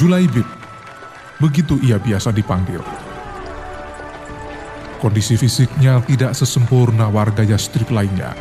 Julaibib, 0.00 0.48
begitu 1.36 1.76
ia 1.84 2.00
biasa 2.00 2.32
dipanggil. 2.32 2.80
Kondisi 4.96 5.36
fisiknya 5.36 6.00
tidak 6.08 6.32
sesempurna 6.32 7.12
warga 7.12 7.44
Yastrib 7.44 7.92
lainnya. 7.92 8.32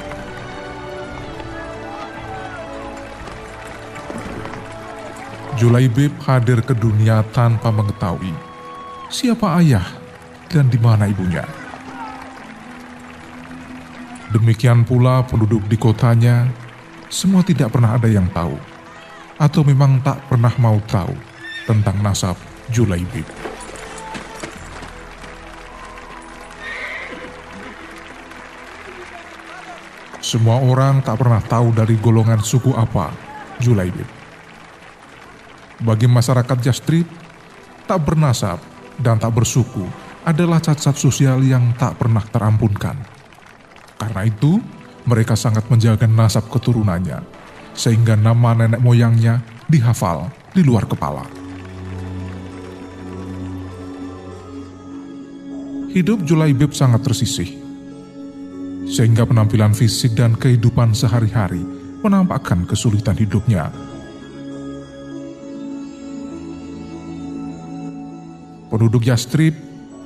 Julaibib 5.59 6.15
hadir 6.23 6.63
ke 6.63 6.71
dunia 6.71 7.27
tanpa 7.35 7.75
mengetahui 7.75 8.31
siapa 9.11 9.59
ayah 9.59 9.83
dan 10.47 10.71
di 10.71 10.79
mana 10.79 11.11
ibunya. 11.11 11.43
Demikian 14.31 14.87
pula 14.87 15.27
penduduk 15.27 15.67
di 15.67 15.75
kotanya, 15.75 16.47
semua 17.11 17.43
tidak 17.43 17.75
pernah 17.75 17.99
ada 17.99 18.07
yang 18.07 18.31
tahu, 18.31 18.55
atau 19.35 19.61
memang 19.67 19.99
tak 19.99 20.23
pernah 20.31 20.55
mau 20.55 20.79
tahu 20.87 21.28
tentang 21.69 22.01
nasab 22.01 22.33
Julaibib. 22.73 23.29
Semua 30.17 30.57
orang 30.65 31.05
tak 31.05 31.21
pernah 31.21 31.37
tahu 31.45 31.69
dari 31.69 31.93
golongan 32.01 32.41
suku 32.41 32.73
apa 32.73 33.13
Julaibib. 33.61 34.09
Bagi 35.85 36.09
masyarakat 36.09 36.57
Jastrib, 36.59 37.05
tak 37.85 38.01
bernasab 38.01 38.57
dan 38.97 39.21
tak 39.21 39.31
bersuku 39.31 39.85
adalah 40.27 40.59
cacat 40.59 40.97
sosial 40.97 41.39
yang 41.45 41.73
tak 41.77 42.01
pernah 42.01 42.21
terampunkan. 42.25 42.97
Karena 43.95 44.21
itu, 44.27 44.59
mereka 45.07 45.33
sangat 45.39 45.65
menjaga 45.71 46.05
nasab 46.05 46.51
keturunannya, 46.51 47.23
sehingga 47.73 48.19
nama 48.19 48.53
nenek 48.53 48.83
moyangnya 48.83 49.39
dihafal 49.71 50.27
di 50.51 50.61
luar 50.61 50.83
kepala. 50.85 51.38
Hidup 55.89 56.21
Julaibib 56.21 56.69
sangat 56.71 57.01
tersisih, 57.01 57.49
sehingga 58.85 59.25
penampilan 59.25 59.73
fisik 59.73 60.13
dan 60.13 60.37
kehidupan 60.37 60.93
sehari-hari 60.93 61.65
menampakkan 62.05 62.63
kesulitan 62.63 63.17
hidupnya 63.17 63.73
Penduduk 68.69 69.01
Yastrib 69.01 69.57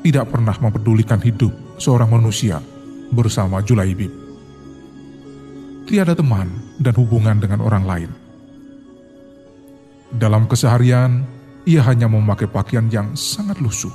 tidak 0.07 0.31
pernah 0.31 0.55
mempedulikan 0.55 1.19
hidup 1.19 1.51
seorang 1.75 2.07
manusia 2.15 2.63
bersama 3.11 3.59
Julaibib. 3.59 4.07
Tiada 5.83 6.15
teman 6.15 6.47
dan 6.79 6.95
hubungan 6.95 7.43
dengan 7.43 7.59
orang 7.59 7.83
lain. 7.83 8.11
Dalam 10.15 10.47
keseharian, 10.47 11.27
ia 11.67 11.83
hanya 11.83 12.07
memakai 12.07 12.47
pakaian 12.47 12.87
yang 12.87 13.11
sangat 13.19 13.59
lusuh. 13.59 13.91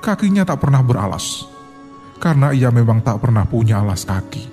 Kakinya 0.00 0.48
tak 0.48 0.64
pernah 0.64 0.80
beralas, 0.80 1.44
karena 2.16 2.56
ia 2.56 2.72
memang 2.72 3.04
tak 3.04 3.20
pernah 3.20 3.44
punya 3.44 3.84
alas 3.84 4.08
kaki. 4.08 4.48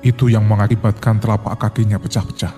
Itu 0.00 0.32
yang 0.32 0.48
mengakibatkan 0.48 1.20
telapak 1.20 1.60
kakinya 1.60 2.00
pecah-pecah, 2.00 2.56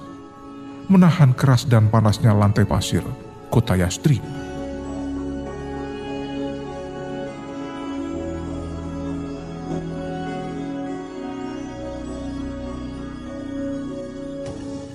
menahan 0.87 1.35
keras 1.35 1.67
dan 1.67 1.91
panasnya 1.91 2.31
lantai 2.31 2.63
pasir 2.63 3.03
kota 3.51 3.75
Yastrib. 3.75 4.23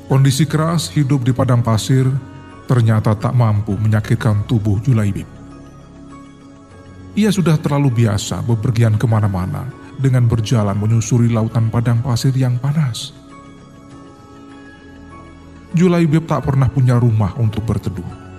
Kondisi 0.08 0.48
keras 0.48 0.88
hidup 0.96 1.22
di 1.28 1.36
padang 1.36 1.62
pasir 1.62 2.08
ternyata 2.66 3.14
tak 3.14 3.36
mampu 3.36 3.76
menyakitkan 3.76 4.48
tubuh 4.50 4.80
Julaibib. 4.82 5.39
Ia 7.18 7.34
sudah 7.34 7.58
terlalu 7.58 8.06
biasa 8.06 8.46
bepergian 8.46 8.98
ke 9.00 9.10
mana-mana 9.10 9.66
dengan 9.98 10.30
berjalan 10.30 10.78
menyusuri 10.78 11.34
lautan 11.34 11.74
padang 11.74 12.00
pasir 12.06 12.32
yang 12.38 12.62
panas. 12.62 13.12
Julaibib 15.74 16.26
tak 16.26 16.50
pernah 16.50 16.70
punya 16.70 16.98
rumah 16.98 17.34
untuk 17.38 17.66
berteduh. 17.66 18.30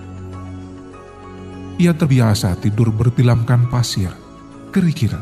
Ia 1.79 1.95
terbiasa 1.95 2.59
tidur 2.59 2.91
bertilamkan 2.91 3.71
pasir, 3.71 4.11
kerikil, 4.69 5.15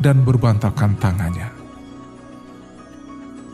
dan 0.00 0.24
berbantalkan 0.24 0.96
tangannya. 0.96 1.52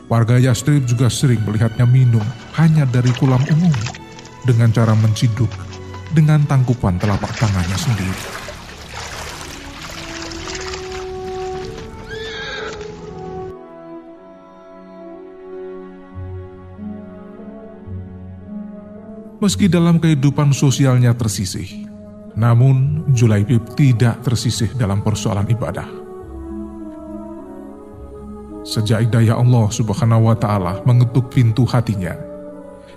Warga 0.07 0.37
Yastrib 0.39 0.83
juga 0.83 1.07
sering 1.07 1.41
melihatnya 1.47 1.87
minum 1.87 2.23
hanya 2.59 2.83
dari 2.85 3.09
kolam 3.17 3.41
umum 3.49 3.73
dengan 4.43 4.69
cara 4.69 4.93
menciduk 4.93 5.49
dengan 6.11 6.43
tangkupan 6.45 6.99
telapak 7.01 7.31
tangannya 7.39 7.77
sendiri. 7.79 8.23
Meski 19.43 19.67
dalam 19.67 19.99
kehidupan 19.99 20.55
sosialnya 20.55 21.11
tersisih, 21.11 21.83
namun 22.31 23.03
Julaibib 23.11 23.75
tidak 23.75 24.23
tersisih 24.23 24.71
dalam 24.71 25.03
persoalan 25.03 25.43
ibadah. 25.51 25.83
Sejak 28.63 29.03
hidayah 29.03 29.35
Allah 29.35 29.67
Subhanahu 29.67 30.31
wa 30.31 30.35
Ta'ala 30.39 30.79
mengetuk 30.87 31.27
pintu 31.27 31.67
hatinya, 31.67 32.15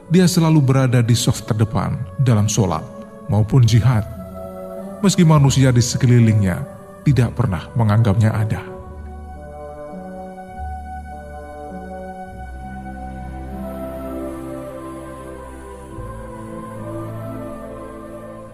dia 0.07 0.31
selalu 0.31 0.63
berada 0.63 1.03
di 1.03 1.19
soft 1.19 1.51
terdepan 1.51 1.99
dalam 2.23 2.47
sholat 2.47 2.87
maupun 3.27 3.67
jihad, 3.67 4.07
meski 5.03 5.27
manusia 5.27 5.75
di 5.75 5.83
sekelilingnya 5.83 6.63
tidak 7.03 7.35
pernah 7.35 7.67
menganggapnya 7.75 8.31
ada. 8.31 8.76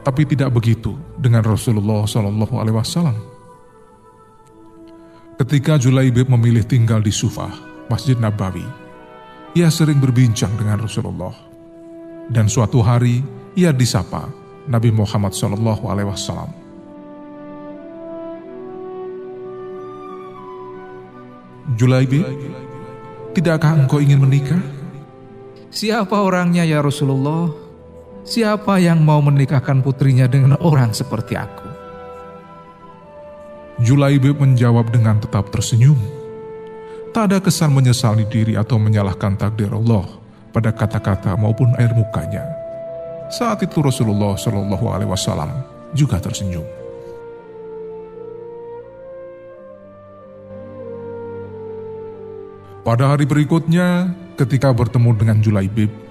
Tapi 0.03 0.27
tidak 0.27 0.51
begitu 0.51 0.99
dengan 1.15 1.47
Rasulullah 1.47 2.03
Shallallahu 2.03 2.55
Alaihi 2.59 2.75
Wasallam. 2.75 3.15
Ketika 5.39 5.79
Julaibib 5.79 6.27
memilih 6.27 6.67
tinggal 6.67 6.99
di 6.99 7.15
Sufah, 7.15 7.55
Masjid 7.87 8.19
Nabawi, 8.19 8.67
ia 9.55 9.71
sering 9.71 10.03
berbincang 10.03 10.51
dengan 10.59 10.83
Rasulullah. 10.83 11.35
Dan 12.27 12.51
suatu 12.51 12.83
hari 12.83 13.23
ia 13.55 13.71
disapa 13.71 14.27
Nabi 14.67 14.91
Muhammad 14.91 15.39
Shallallahu 15.39 15.87
Alaihi 15.87 16.11
Wasallam. 16.11 16.51
Julaibib, 21.79 22.27
tidakkah 23.39 23.87
engkau 23.87 24.03
ingin 24.03 24.19
menikah? 24.19 24.59
Siapa 25.71 26.19
orangnya 26.21 26.67
ya 26.67 26.83
Rasulullah? 26.83 27.62
Siapa 28.23 28.79
yang 28.79 29.03
mau 29.03 29.19
menikahkan 29.19 29.83
putrinya 29.83 30.31
dengan 30.31 30.55
orang 30.63 30.95
seperti 30.95 31.35
aku? 31.35 31.67
Julaibib 33.83 34.39
menjawab 34.39 34.95
dengan 34.95 35.19
tetap 35.19 35.51
tersenyum. 35.51 35.99
Tak 37.11 37.29
ada 37.29 37.39
kesan 37.43 37.75
menyesali 37.75 38.23
diri 38.31 38.55
atau 38.55 38.79
menyalahkan 38.79 39.35
takdir 39.35 39.75
Allah 39.75 40.07
pada 40.55 40.71
kata-kata 40.71 41.35
maupun 41.35 41.75
air 41.83 41.91
mukanya. 41.99 42.47
Saat 43.27 43.67
itu 43.67 43.83
Rasulullah 43.83 44.39
Shallallahu 44.39 44.87
Alaihi 44.87 45.11
Wasallam 45.11 45.51
juga 45.91 46.23
tersenyum. 46.23 46.65
Pada 52.87 53.15
hari 53.15 53.27
berikutnya, 53.27 54.15
ketika 54.39 54.71
bertemu 54.71 55.11
dengan 55.15 55.39
Julaibib, 55.43 56.02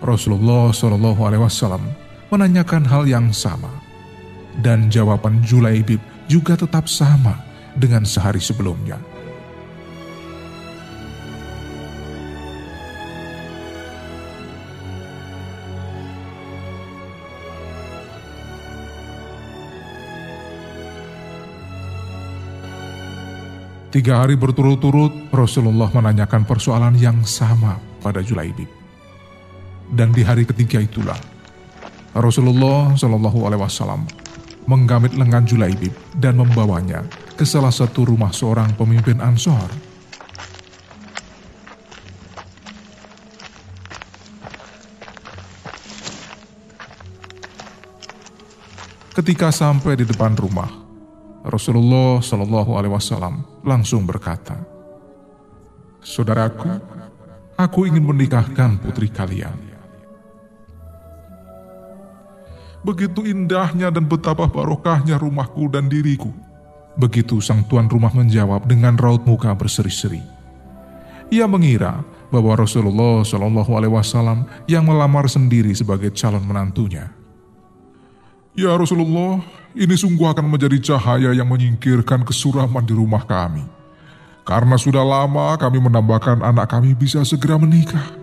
Rasulullah 0.00 0.72
Shallallahu 0.72 1.20
Alaihi 1.28 1.44
Wasallam 1.44 1.84
menanyakan 2.32 2.88
hal 2.88 3.04
yang 3.04 3.28
sama, 3.36 3.68
dan 4.64 4.88
jawaban 4.88 5.44
Julaibib 5.44 6.00
juga 6.24 6.56
tetap 6.56 6.88
sama 6.88 7.36
dengan 7.76 8.08
sehari 8.08 8.40
sebelumnya. 8.40 8.96
Tiga 23.90 24.22
hari 24.22 24.38
berturut-turut, 24.38 25.34
Rasulullah 25.34 25.90
menanyakan 25.90 26.46
persoalan 26.46 26.94
yang 26.94 27.26
sama 27.26 27.74
pada 27.98 28.22
Julaibib. 28.22 28.79
Dan 29.90 30.14
di 30.14 30.22
hari 30.22 30.46
ketiga 30.46 30.78
itulah, 30.78 31.18
Rasulullah 32.14 32.94
Shallallahu 32.94 33.46
Alaihi 33.46 33.62
Wasallam 33.62 34.06
menggamit 34.70 35.18
lengan 35.18 35.42
Julaibib 35.42 35.90
dan 36.14 36.38
membawanya 36.38 37.02
ke 37.34 37.42
salah 37.42 37.74
satu 37.74 38.06
rumah 38.06 38.30
seorang 38.30 38.70
pemimpin 38.78 39.18
Ansor. 39.18 39.66
Ketika 49.10 49.50
sampai 49.50 49.98
di 49.98 50.06
depan 50.06 50.38
rumah, 50.38 50.70
Rasulullah 51.42 52.22
Shallallahu 52.22 52.78
Alaihi 52.78 52.94
Wasallam 52.94 53.42
langsung 53.66 54.06
berkata, 54.06 54.54
"Saudaraku, 55.98 56.78
aku 57.58 57.90
ingin 57.90 58.06
menikahkan 58.06 58.78
putri 58.80 59.10
kalian." 59.10 59.69
Begitu 62.80 63.28
indahnya 63.28 63.92
dan 63.92 64.08
betapa 64.08 64.48
barokahnya 64.48 65.20
rumahku 65.20 65.68
dan 65.68 65.92
diriku. 65.92 66.32
Begitu 66.96 67.38
sang 67.44 67.64
tuan 67.68 67.86
rumah 67.86 68.12
menjawab 68.12 68.64
dengan 68.64 68.96
raut 68.96 69.24
muka 69.24 69.52
berseri-seri. 69.52 70.20
Ia 71.30 71.46
mengira 71.46 72.02
bahwa 72.32 72.58
Rasulullah 72.58 73.22
Shallallahu 73.22 73.72
Alaihi 73.76 73.94
Wasallam 73.94 74.48
yang 74.66 74.86
melamar 74.86 75.30
sendiri 75.30 75.70
sebagai 75.76 76.10
calon 76.14 76.42
menantunya. 76.42 77.10
Ya 78.58 78.74
Rasulullah, 78.74 79.40
ini 79.78 79.94
sungguh 79.94 80.26
akan 80.26 80.50
menjadi 80.50 80.92
cahaya 80.92 81.30
yang 81.30 81.46
menyingkirkan 81.46 82.26
kesuraman 82.26 82.82
di 82.82 82.92
rumah 82.98 83.22
kami. 83.22 83.62
Karena 84.42 84.74
sudah 84.74 85.06
lama 85.06 85.54
kami 85.54 85.78
menambahkan 85.78 86.42
anak 86.42 86.66
kami 86.66 86.92
bisa 86.98 87.22
segera 87.22 87.54
menikah. 87.54 88.19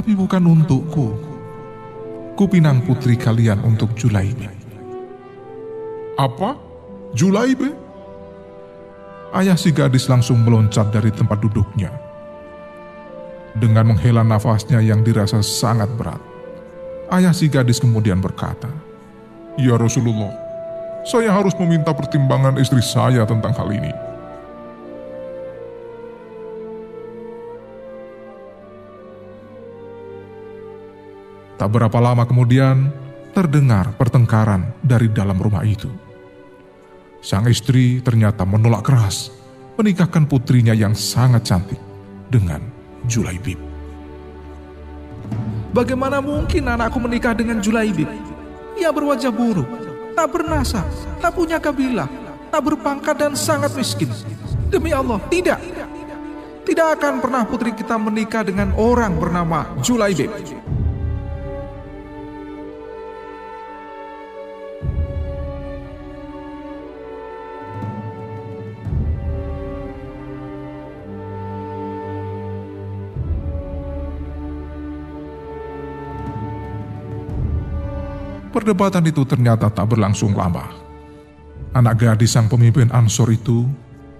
Tapi 0.00 0.16
bukan 0.16 0.40
untukku. 0.48 1.12
Kupinang 2.32 2.80
putri 2.88 3.20
kalian 3.20 3.60
untuk 3.60 3.92
Julaibe. 3.92 4.48
Apa? 6.16 6.56
Julaibe? 7.12 7.68
ayah 9.36 9.60
si 9.60 9.76
gadis 9.76 10.08
langsung 10.08 10.40
meloncat 10.40 10.88
dari 10.88 11.12
tempat 11.12 11.36
duduknya. 11.44 11.92
Dengan 13.52 13.92
menghela 13.92 14.24
nafasnya 14.24 14.80
yang 14.80 15.04
dirasa 15.04 15.44
sangat 15.44 15.92
berat, 16.00 16.24
ayah 17.12 17.36
si 17.36 17.52
gadis 17.52 17.76
kemudian 17.76 18.24
berkata, 18.24 18.72
Ya 19.60 19.76
Rasulullah, 19.76 20.32
saya 21.04 21.28
harus 21.28 21.52
meminta 21.60 21.92
pertimbangan 21.92 22.56
istri 22.56 22.80
saya 22.80 23.28
tentang 23.28 23.52
hal 23.52 23.68
ini. 23.68 23.92
Tak 31.60 31.68
berapa 31.68 32.00
lama 32.00 32.24
kemudian, 32.24 32.88
terdengar 33.36 33.92
pertengkaran 34.00 34.72
dari 34.80 35.12
dalam 35.12 35.36
rumah 35.36 35.60
itu. 35.60 35.92
Sang 37.20 37.44
istri 37.52 38.00
ternyata 38.00 38.48
menolak 38.48 38.88
keras 38.88 39.28
menikahkan 39.76 40.24
putrinya 40.24 40.72
yang 40.72 40.96
sangat 40.96 41.44
cantik 41.44 41.76
dengan 42.32 42.64
Julaibib. 43.04 43.60
Bagaimana 45.76 46.24
mungkin 46.24 46.64
anakku 46.64 46.96
menikah 46.96 47.36
dengan 47.36 47.60
Julaibib? 47.60 48.08
Ia 48.80 48.88
berwajah 48.88 49.28
buruk, 49.28 49.68
tak 50.16 50.32
bernasab, 50.32 50.88
tak 51.20 51.36
punya 51.36 51.60
kabilah, 51.60 52.08
tak 52.48 52.60
berpangkat 52.64 53.20
dan 53.20 53.32
sangat 53.36 53.76
miskin. 53.76 54.08
Demi 54.72 54.96
Allah, 54.96 55.20
tidak. 55.28 55.60
Tidak 56.64 56.88
akan 56.96 57.20
pernah 57.20 57.44
putri 57.44 57.76
kita 57.76 58.00
menikah 58.00 58.48
dengan 58.48 58.72
orang 58.80 59.20
bernama 59.20 59.76
Julaibib. 59.84 60.32
Perdebatan 78.50 79.06
itu 79.06 79.22
ternyata 79.22 79.70
tak 79.70 79.94
berlangsung 79.94 80.34
lama. 80.34 80.66
Anak 81.70 82.02
gadis 82.02 82.34
sang 82.34 82.50
pemimpin 82.50 82.90
Ansor 82.90 83.30
itu 83.30 83.62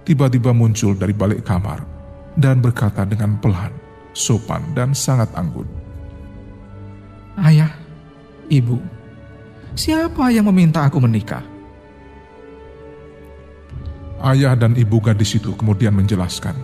tiba-tiba 0.07 0.55
muncul 0.55 0.95
dari 0.95 1.11
balik 1.11 1.43
kamar 1.43 1.83
dan 2.39 2.63
berkata 2.63 3.03
dengan 3.03 3.35
pelan, 3.43 3.75
sopan, 4.15 4.63
dan 4.71 4.95
sangat 4.95 5.27
anggun. 5.35 5.67
Ayah, 7.35 7.75
ibu, 8.47 8.79
siapa 9.75 10.31
yang 10.31 10.47
meminta 10.47 10.87
aku 10.87 11.03
menikah? 11.03 11.43
Ayah 14.23 14.55
dan 14.55 14.79
ibu 14.79 15.01
gadis 15.03 15.35
itu 15.35 15.51
kemudian 15.59 15.91
menjelaskan. 15.91 16.55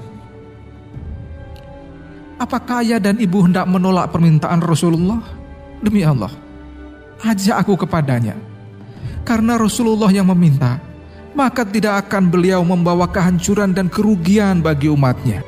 Apakah 2.38 2.86
ayah 2.86 3.02
dan 3.02 3.18
ibu 3.18 3.44
hendak 3.44 3.66
menolak 3.66 4.14
permintaan 4.14 4.62
Rasulullah? 4.62 5.20
Demi 5.82 6.06
Allah, 6.06 6.30
ajak 7.22 7.66
aku 7.66 7.88
kepadanya. 7.88 8.38
Karena 9.28 9.60
Rasulullah 9.60 10.08
yang 10.14 10.30
meminta, 10.32 10.80
maka 11.36 11.68
tidak 11.68 12.08
akan 12.08 12.32
beliau 12.32 12.64
membawa 12.64 13.06
kehancuran 13.12 13.76
dan 13.76 13.92
kerugian 13.92 14.64
bagi 14.64 14.90
umatnya. 14.90 15.44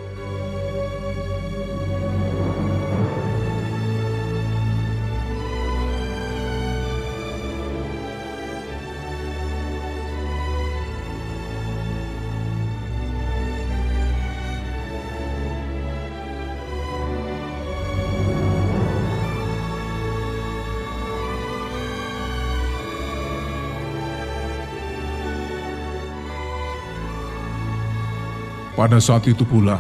Pada 28.79 28.95
saat 29.03 29.27
itu 29.27 29.43
pula, 29.43 29.75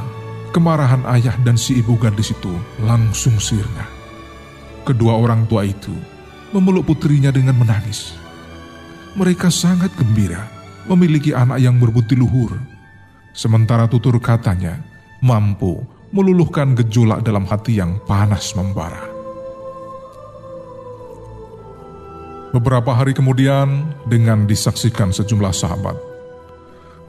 kemarahan 0.51 1.07
ayah 1.15 1.39
dan 1.47 1.55
si 1.55 1.79
ibu 1.79 1.95
gadis 1.95 2.35
itu 2.35 2.51
langsung 2.83 3.39
sirna. 3.39 3.87
Kedua 4.83 5.15
orang 5.15 5.47
tua 5.47 5.63
itu 5.63 5.95
memeluk 6.51 6.91
putrinya 6.91 7.31
dengan 7.31 7.55
menangis. 7.55 8.11
Mereka 9.15 9.47
sangat 9.47 9.95
gembira 9.95 10.51
memiliki 10.91 11.31
anak 11.31 11.63
yang 11.63 11.79
berbukti 11.79 12.19
luhur. 12.19 12.59
Sementara 13.31 13.87
tutur 13.87 14.19
katanya 14.19 14.83
mampu 15.23 15.79
meluluhkan 16.11 16.75
gejolak 16.75 17.23
dalam 17.23 17.47
hati 17.47 17.79
yang 17.79 18.03
panas 18.03 18.51
membara. 18.51 19.07
Beberapa 22.51 22.91
hari 22.99 23.15
kemudian, 23.15 23.95
dengan 24.11 24.43
disaksikan 24.43 25.15
sejumlah 25.15 25.55
sahabat, 25.55 26.08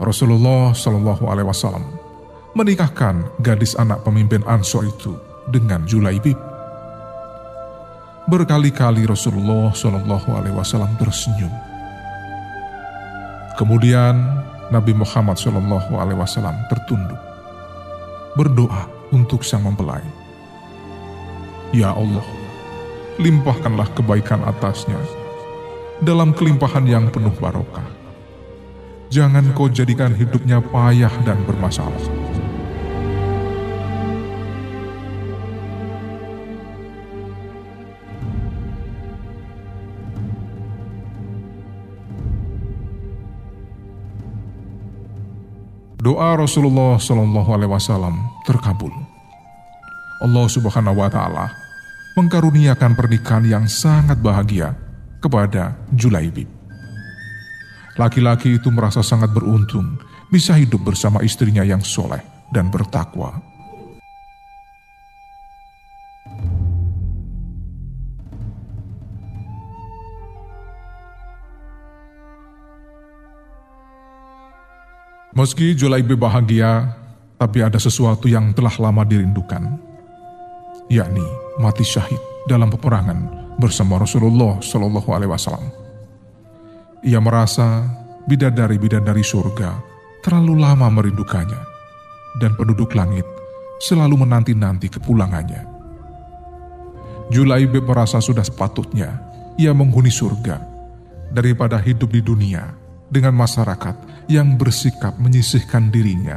Rasulullah 0.01 0.73
Shallallahu 0.73 1.29
Alaihi 1.29 1.45
Wasallam 1.45 1.85
menikahkan 2.57 3.21
gadis 3.45 3.77
anak 3.77 4.01
pemimpin 4.01 4.41
Ansor 4.49 4.89
itu 4.89 5.13
dengan 5.53 5.85
Julaibib. 5.85 6.41
Berkali-kali 8.25 9.05
Rasulullah 9.05 9.69
Shallallahu 9.77 10.29
Alaihi 10.33 10.57
Wasallam 10.57 10.89
tersenyum. 10.97 11.53
Kemudian 13.61 14.41
Nabi 14.73 14.97
Muhammad 14.97 15.37
Shallallahu 15.37 15.93
Alaihi 15.93 16.17
Wasallam 16.17 16.57
tertunduk, 16.73 17.21
berdoa 18.41 18.89
untuk 19.13 19.45
sang 19.45 19.69
mempelai. 19.69 20.01
Ya 21.77 21.93
Allah, 21.93 22.25
limpahkanlah 23.21 23.93
kebaikan 23.93 24.41
atasnya 24.49 24.97
dalam 26.01 26.33
kelimpahan 26.33 26.89
yang 26.89 27.13
penuh 27.13 27.37
barokah 27.37 28.00
jangan 29.11 29.51
kau 29.59 29.67
jadikan 29.67 30.15
hidupnya 30.15 30.63
payah 30.63 31.11
dan 31.27 31.43
bermasalah. 31.43 31.99
Doa 46.01 46.33
Rasulullah 46.33 46.97
Shallallahu 46.97 47.51
Alaihi 47.53 47.71
Wasallam 47.77 48.17
terkabul. 48.49 48.95
Allah 50.25 50.47
Subhanahu 50.49 50.97
Wa 50.97 51.13
Taala 51.13 51.47
mengkaruniakan 52.17 52.97
pernikahan 52.97 53.45
yang 53.45 53.65
sangat 53.69 54.17
bahagia 54.17 54.73
kepada 55.21 55.77
Julaibib. 55.93 56.60
Laki-laki 57.99 58.59
itu 58.59 58.71
merasa 58.71 59.03
sangat 59.03 59.35
beruntung 59.35 59.99
bisa 60.31 60.55
hidup 60.55 60.87
bersama 60.87 61.23
istrinya 61.27 61.67
yang 61.67 61.83
soleh 61.83 62.23
dan 62.55 62.71
bertakwa. 62.71 63.43
Meski 75.31 75.73
Julaibi 75.73 76.19
bahagia, 76.19 77.01
Tapi 77.41 77.65
ada 77.65 77.81
sesuatu 77.81 78.29
yang 78.29 78.53
telah 78.53 78.77
lama 78.77 79.01
dirindukan, 79.01 79.81
yakni 80.93 81.25
mati 81.57 81.81
syahid 81.81 82.21
dalam 82.45 82.69
peperangan 82.69 83.17
bersama 83.57 83.97
Rasulullah 83.97 84.61
Shallallahu 84.61 85.09
Alaihi 85.09 85.33
Wasallam. 85.33 85.90
Ia 87.01 87.17
merasa 87.17 87.89
bidadari-bidadari 88.29 89.25
surga 89.25 89.81
terlalu 90.21 90.61
lama 90.61 90.93
merindukannya, 90.93 91.63
dan 92.37 92.53
penduduk 92.61 92.93
langit 92.93 93.25
selalu 93.81 94.21
menanti-nanti 94.21 94.93
kepulangannya. 94.93 95.65
Julaibib 97.33 97.89
merasa 97.89 98.21
sudah 98.21 98.45
sepatutnya 98.45 99.17
ia 99.57 99.73
menghuni 99.73 100.13
surga 100.13 100.61
daripada 101.33 101.81
hidup 101.81 102.13
di 102.13 102.21
dunia 102.21 102.69
dengan 103.09 103.33
masyarakat 103.33 104.29
yang 104.29 104.61
bersikap 104.61 105.17
menyisihkan 105.17 105.89
dirinya, 105.89 106.37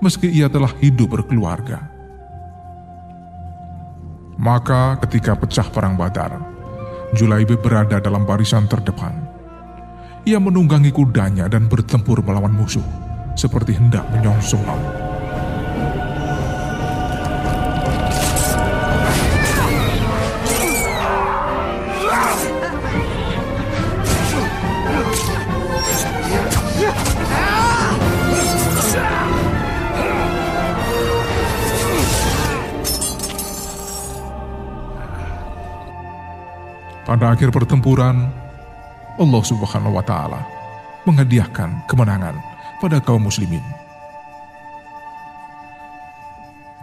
meski 0.00 0.32
ia 0.32 0.48
telah 0.48 0.72
hidup 0.80 1.20
berkeluarga. 1.20 1.84
Maka 4.40 4.96
ketika 5.04 5.36
pecah 5.36 5.68
perang 5.68 6.00
badar, 6.00 6.40
Julaibib 7.12 7.60
berada 7.60 8.00
dalam 8.00 8.24
barisan 8.24 8.64
terdepan. 8.66 9.21
Ia 10.22 10.38
menunggangi 10.38 10.94
kudanya 10.94 11.50
dan 11.50 11.66
bertempur 11.66 12.22
melawan 12.22 12.54
musuh, 12.54 12.86
seperti 13.34 13.74
hendak 13.74 14.06
menyongsong 14.14 14.62
laut. 14.62 14.86
Pada 37.02 37.34
akhir 37.34 37.50
pertempuran, 37.50 38.30
Allah 39.20 39.42
Subhanahu 39.44 39.96
wa 39.96 40.04
Ta'ala 40.04 40.40
menghadiahkan 41.04 41.84
kemenangan 41.90 42.38
pada 42.80 43.02
kaum 43.02 43.26
Muslimin. 43.26 43.62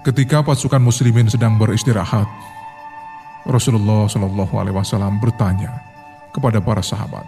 Ketika 0.05 0.39
pasukan 0.39 0.79
Muslimin 0.79 1.27
sedang 1.27 1.59
beristirahat, 1.59 2.27
Rasulullah 3.43 4.07
Shallallahu 4.07 4.53
Alaihi 4.55 4.75
Wasallam 4.75 5.19
bertanya 5.19 5.83
kepada 6.31 6.63
para 6.63 6.79
sahabat, 6.79 7.27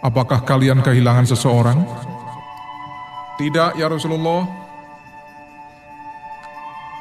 "Apakah 0.00 0.40
kalian 0.44 0.80
kehilangan 0.80 1.28
seseorang?" 1.28 1.84
Tidak, 3.34 3.76
ya 3.76 3.90
Rasulullah. 3.90 4.46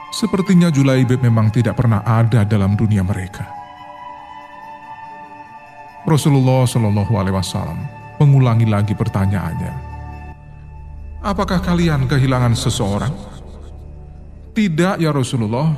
Sepertinya 0.09 0.73
Julaibib 0.73 1.21
memang 1.21 1.53
tidak 1.53 1.77
pernah 1.77 2.01
ada 2.01 2.41
dalam 2.41 2.73
dunia 2.73 3.05
mereka. 3.05 3.62
Rasulullah 6.03 6.67
Shallallahu 6.67 7.15
Alaihi 7.15 7.36
Wasallam 7.36 7.79
mengulangi 8.19 8.67
lagi 8.67 8.91
pertanyaannya. 8.91 9.95
Apakah 11.24 11.63
kalian 11.63 12.12
kehilangan 12.12 12.51
seseorang? 12.60 13.15
Tidak 14.51 15.00
ya 15.00 15.15
Rasulullah. 15.15 15.72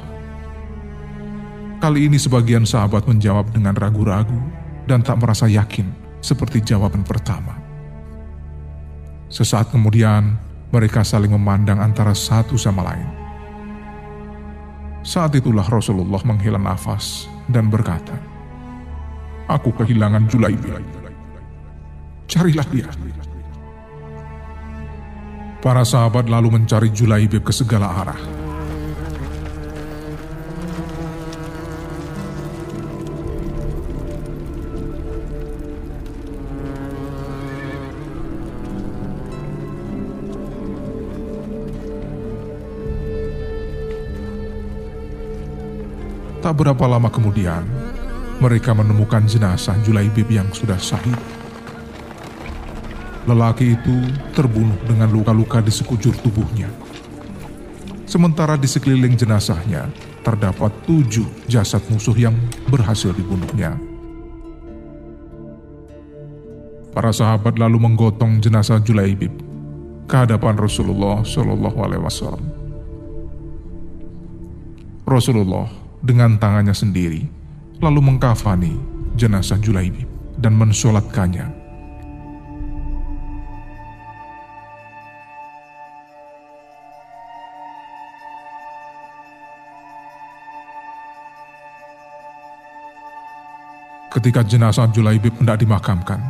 Kali 1.77 2.09
ini 2.09 2.17
sebagian 2.17 2.65
sahabat 2.65 3.05
menjawab 3.05 3.53
dengan 3.53 3.77
ragu-ragu 3.77 4.41
dan 4.89 5.05
tak 5.05 5.21
merasa 5.21 5.45
yakin 5.45 5.93
seperti 6.25 6.73
jawaban 6.73 7.05
pertama. 7.05 7.61
Sesaat 9.29 9.69
kemudian 9.69 10.41
mereka 10.73 11.05
saling 11.05 11.29
memandang 11.29 11.77
antara 11.77 12.17
satu 12.17 12.57
sama 12.57 12.81
lain. 12.81 13.05
Saat 15.05 15.37
itulah 15.37 15.69
Rasulullah 15.69 16.25
menghela 16.25 16.57
nafas 16.57 17.29
dan 17.45 17.69
berkata, 17.69 18.17
Aku 19.45 19.69
kehilangan 19.77 20.25
Julaibi. 20.25 20.73
Carilah 22.25 22.65
dia. 22.73 22.89
Para 25.61 25.85
sahabat 25.85 26.25
lalu 26.25 26.57
mencari 26.57 26.89
Julaibib 26.89 27.45
ke 27.45 27.53
segala 27.53 27.89
arah. 27.93 28.21
Tak 46.45 46.53
berapa 46.61 46.85
lama 46.85 47.09
kemudian, 47.09 47.65
mereka 48.39 48.75
menemukan 48.75 49.23
jenazah 49.23 49.75
Julaibib 49.83 50.27
yang 50.27 50.47
sudah 50.51 50.75
syahid. 50.75 51.15
Lelaki 53.25 53.73
itu 53.73 53.95
terbunuh 54.37 54.77
dengan 54.85 55.09
luka-luka 55.09 55.63
di 55.63 55.73
sekujur 55.73 56.13
tubuhnya. 56.21 56.69
Sementara 58.05 58.53
di 58.53 58.69
sekeliling 58.69 59.17
jenazahnya 59.17 59.89
terdapat 60.21 60.69
tujuh 60.85 61.25
jasad 61.49 61.81
musuh 61.89 62.13
yang 62.13 62.37
berhasil 62.69 63.09
dibunuhnya. 63.17 63.77
Para 66.93 67.11
sahabat 67.11 67.59
lalu 67.59 67.81
menggotong 67.81 68.39
jenazah 68.39 68.79
Julaibib 68.79 69.33
ke 70.05 70.15
hadapan 70.15 70.55
Rasulullah 70.55 71.25
Shallallahu 71.25 71.77
Alaihi 71.81 72.03
Wasallam. 72.05 72.45
Rasulullah 75.05 75.69
dengan 76.01 76.37
tangannya 76.37 76.73
sendiri 76.73 77.44
lalu 77.83 77.99
mengkafani 77.99 78.73
jenazah 79.15 79.59
Julaibib 79.59 80.07
dan 80.39 80.55
mensolatkannya. 80.55 81.47
Ketika 94.15 94.47
jenazah 94.47 94.87
Julaibib 94.95 95.35
hendak 95.43 95.59
dimakamkan, 95.59 96.23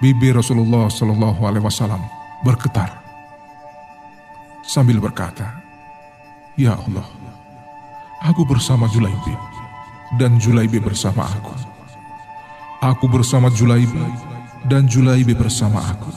bibi 0.00 0.32
Rasulullah 0.32 0.88
Shallallahu 0.88 1.44
Alaihi 1.44 1.60
Wasallam 1.60 2.00
bergetar 2.40 2.88
sambil 4.64 4.96
berkata, 4.96 5.60
Ya 6.56 6.72
Allah, 6.72 7.04
aku 8.24 8.48
bersama 8.48 8.88
Julaibib 8.88 9.51
dan 10.16 10.36
Julaibi 10.36 10.78
bersama 10.78 11.24
aku. 11.24 11.54
Aku 12.82 13.06
bersama 13.08 13.48
Julaibi 13.48 14.02
dan 14.68 14.84
Julaibi 14.84 15.32
bersama 15.32 15.80
aku. 15.80 16.12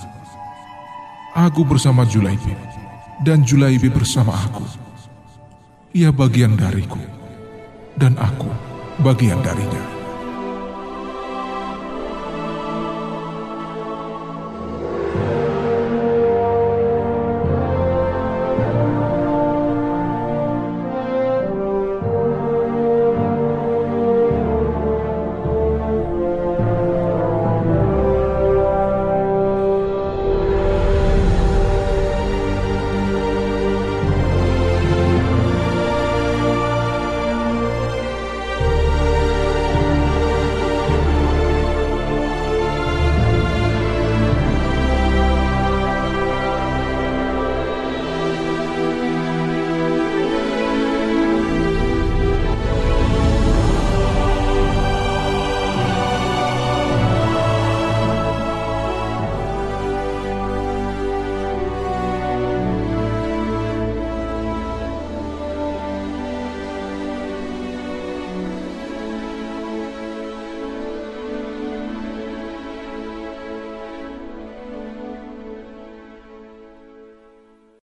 Aku 1.36 1.64
bersama 1.64 2.04
Julaibi 2.04 2.56
dan 3.24 3.44
Julaibi 3.46 3.88
bersama 3.88 4.36
aku. 4.36 4.66
Ia 5.96 6.12
bagian 6.12 6.60
dariku 6.60 7.00
dan 7.96 8.20
aku 8.20 8.52
bagian 9.00 9.40
darinya. 9.40 9.95